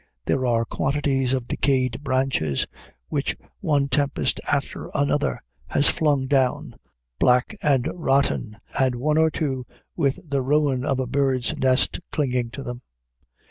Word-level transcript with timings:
There 0.25 0.47
are 0.47 0.65
quantities 0.65 1.31
of 1.31 1.47
decayed 1.47 2.03
branches 2.03 2.65
which 3.09 3.37
one 3.59 3.87
tempest 3.87 4.41
after 4.51 4.89
another 4.95 5.37
has 5.67 5.89
flung 5.89 6.25
down, 6.25 6.75
black 7.19 7.55
and 7.61 7.87
rotten, 7.93 8.57
and 8.79 8.95
one 8.95 9.19
or 9.19 9.29
two 9.29 9.67
with 9.95 10.17
the 10.27 10.41
ruin 10.41 10.83
of 10.83 10.99
a 10.99 11.05
bird's 11.05 11.55
nest 11.55 11.99
clinging 12.11 12.49
to 12.49 12.63
them. 12.63 12.81